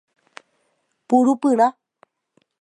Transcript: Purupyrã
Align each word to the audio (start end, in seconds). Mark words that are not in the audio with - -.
Purupyrã 1.07 1.67